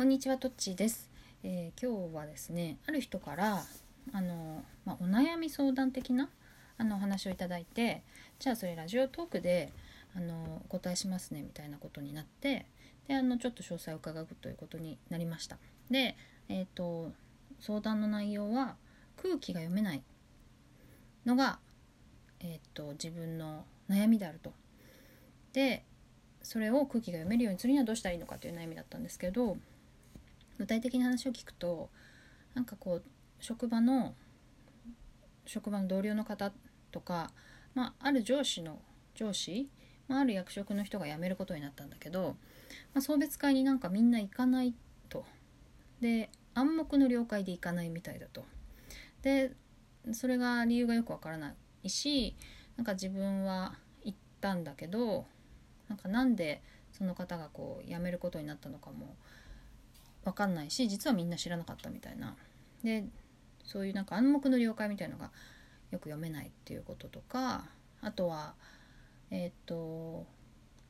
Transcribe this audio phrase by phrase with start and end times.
[0.00, 1.10] こんにちは、とっちーです、
[1.42, 3.62] えー今日はですね、ある人から、
[4.14, 6.30] あの、まあ、お悩み相談的な、
[6.78, 8.02] あの、お話をいただいて、
[8.38, 9.70] じゃあそれラジオトークで、
[10.16, 12.64] あの、お答えしますね、みたいなことになって、
[13.08, 15.58] で、あの、ちょっと詳細を伺うということになりました。
[15.90, 16.16] で、
[16.48, 17.12] えっ、と、
[17.58, 18.76] 相談の内容は、
[19.22, 20.02] 空気が読めない
[21.26, 21.58] のが、
[22.40, 24.54] えっ、と、自分の悩みであると。
[25.52, 25.84] で、
[26.42, 29.58] それを空気が読めるようにするにはどうしたらいいのかという悩みだったんですけど
[30.60, 31.88] 具体的な話を聞くと
[32.54, 33.02] なんかこう
[33.38, 34.14] 職場の
[35.46, 36.52] 職場の同僚の方
[36.92, 37.30] とか、
[37.74, 38.78] まあ、ある上司の
[39.14, 39.70] 上司、
[40.06, 42.36] まあ、ある役職の人が辞めることになったんだけど、
[42.92, 44.74] まあ、送別会になんかみんな行かない
[45.08, 45.24] と。
[46.02, 48.44] で暗黙の了解で行かないみたいだと。
[49.22, 49.52] で
[50.12, 52.36] それが理由がよくわからないし
[52.76, 55.24] なんか自分は行ったんだけど
[55.88, 59.16] なんかなんでその方がこう辞めることになったのかも
[60.24, 62.36] 分かんないし実はみんな知らなかったみたいな
[62.84, 63.04] で
[63.64, 65.30] そういうなんか暗黙の了解みたいのが
[65.90, 67.64] よく読めないっていうこととか
[68.00, 68.54] あとは
[69.30, 70.26] えっ、と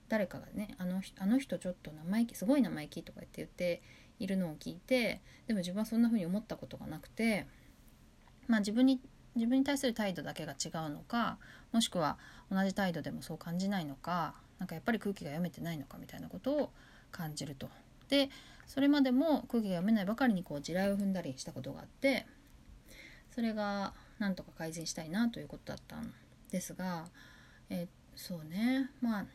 [0.09, 3.83] 誰かがねあの人あの人ちょっと生意気すごい生意気とか言って言って
[4.19, 7.47] いるのを聞いてでも自分はそんな風に思ったことがなくて
[8.47, 9.01] まあ自分に
[9.37, 11.39] 自分に対する態度だけが違うのか
[11.73, 12.19] もしくは
[12.51, 16.71] 同じ態度でもそう感じないのかなんかやっぱり空気が読めてないのかみたいなことを
[17.11, 17.69] 感じると。
[18.11, 18.29] で
[18.67, 22.27] それまでも空気が読めないばかりにこう地雷を踏んだりしたことがあって
[23.35, 26.13] それがなんとか改善したいなということだったん
[26.51, 27.07] ですが、
[27.71, 29.27] えそうねまあ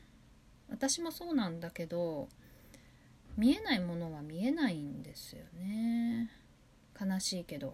[0.69, 2.27] 私もそうなんだけど
[3.37, 6.29] 見えないものは見えないんですよね
[6.99, 7.73] 悲しいけど。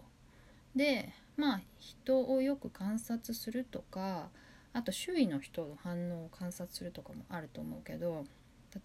[0.74, 4.30] でまあ人をよく観察するとか
[4.72, 8.24] あと周囲の人の反応を観察するとかもあると思うけど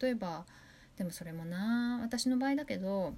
[0.01, 0.45] 例えば
[0.97, 3.13] でもそれもな私の場合だけど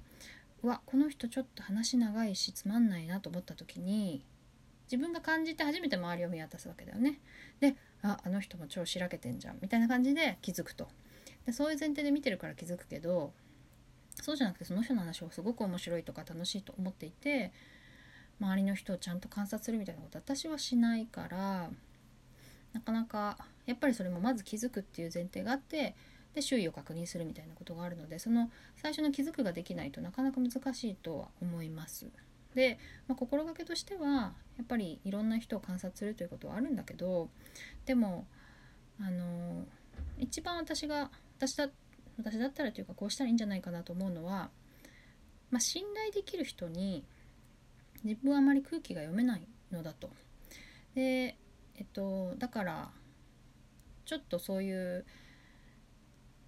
[0.62, 4.24] うわこの人ちょっと話長いしつまんないなと思った時に
[4.84, 7.20] 自分が感じて初めて周りを見渡すわけだよね。
[7.60, 10.88] でああの人も超しらけてんじゃんみたいな感じで気づくと。
[11.46, 13.32] でそういう前提で見てるから気づくけど
[14.20, 17.52] そうじゃなくてその人の話をすごく面白いとか楽しいと思っていて
[18.40, 21.70] 周りの人をちゃんと観察するみたいなこと私はしないから
[22.72, 25.94] なかなかやっぱりそれもまず気づくっていう前提があって
[26.34, 32.06] で周囲を確認するみたいなことがあるのでその最初の気づくができないとなかなか難しいとは思います。
[32.54, 37.28] で、まあ、心がけとしてはやっぱりいろんな人を観察するということはあるんだけど
[37.86, 38.26] でも
[39.00, 39.64] あの
[40.18, 41.68] 一番私が私だ
[42.18, 44.50] 私だったらというかこうしたらいいんじゃないかなと思うのは、
[45.50, 47.04] まあ、信頼できる人に
[48.04, 50.10] 自分はあまり空気が読めないのだと。
[50.94, 51.36] で
[51.76, 52.90] えっとだから
[54.04, 55.04] ちょっとそういう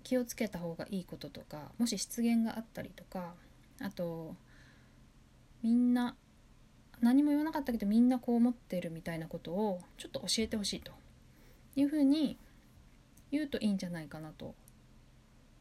[0.02, 3.34] 気をつけた方がいいこととかもし失言があったりとか
[3.80, 4.34] あと
[5.62, 6.16] みんな
[7.00, 10.92] 何も言わなかったけどみんなこう思ってるみたいなことをちょっと教えてほしいと
[11.76, 12.38] いうふうに
[13.30, 14.54] 言うといいんじゃないかなと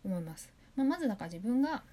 [0.03, 0.51] 思います。
[0.75, 1.83] まあ、まずだから自分が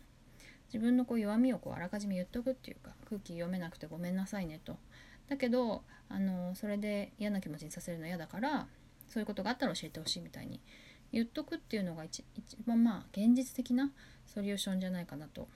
[0.67, 4.77] 自分のこう弱みをこうあらかじめ言っとくっていうか空気読めなくてごめんなさいねと。
[5.29, 8.67] だけどあのそれで嫌な気持ちにさせるの嫌だから
[9.09, 10.61] そういうことがあったら教えてほしいみたいに
[11.13, 13.91] 言っとくっていうのが一一番まあ現実的な
[14.27, 15.49] ソリューションじゃないかなと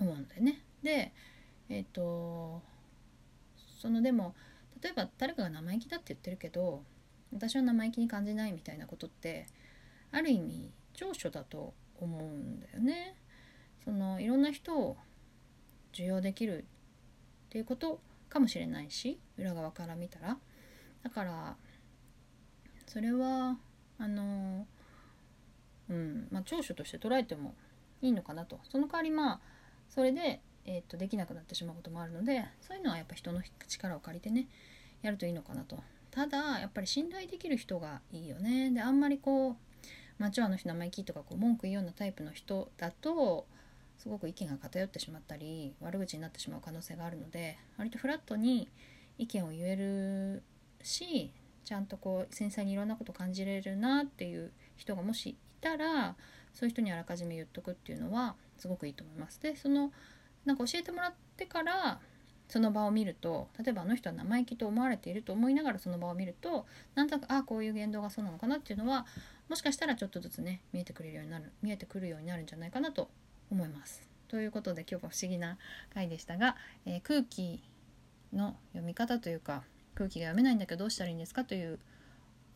[0.00, 0.60] 思うんだよね。
[0.82, 1.12] で
[1.68, 2.62] えっ、と
[3.80, 4.34] そのでも
[4.82, 6.82] 例えば誰かが生意気だって言ってるけど
[7.32, 9.46] 私は生意気に感じないみたいなことって
[10.12, 13.16] ある意味長所だと思うんだよね。
[13.84, 14.96] そのいろんな人を
[15.92, 20.38] 受容できるっていうことかもしれないし裏側から見たら
[21.02, 21.56] だから
[22.86, 23.58] それは
[23.98, 24.66] あの
[25.88, 27.54] うんまあ長所として捉えても
[28.02, 28.60] いいのかなと。
[28.64, 29.40] その代わりまあ
[29.88, 34.48] それで、えー、とできなくなってしまうこともあるのでそういうのはやっぱ人の力を借りてね
[35.02, 35.82] やるといいのかなと。
[36.10, 38.70] ただやっぱり信頼できる人がいいよね。
[38.70, 39.56] であんまりこう
[40.18, 43.46] 「まあ、あの人生意気」とかこう文句言うようなタイプの人だと
[43.98, 48.68] すごく意見が偏ってしまったり悪口になってしまう可能性があるので割とフラットに
[49.18, 50.42] 意見を言える
[50.82, 51.32] し
[51.64, 56.14] ちゃんとこう繊細にいろんなこと感じれるなっていう人がもしいたら
[56.52, 59.40] そういう人にあらかじめ言っとくっていうのはすごくいいと思います。
[59.40, 59.92] でその
[60.44, 62.00] なんか教えてもらってから
[62.48, 69.06] その場を見ると例えばあの人は生意気と思われていると思いながらその場を見るとなんとなくああこういう言動がそうなのかなっていうのは
[69.48, 73.08] もしかしたらちょっとずつね見えてくれるようになる見えてくるようになるんじゃないかなと
[73.50, 74.06] 思います。
[74.28, 75.58] ということで今日は不思議な
[75.94, 76.56] 回でしたが、
[76.86, 77.62] えー空気
[78.32, 79.62] の読み方というか
[79.94, 81.78] 空気が読めないんだけどどうしたらいいんですかという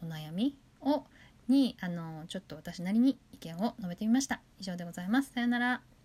[0.02, 1.05] お悩みを
[1.49, 4.40] にあのちょっと私なりに意見を述べてみました。
[4.58, 5.32] 以上でございます。
[5.32, 5.98] さようなら。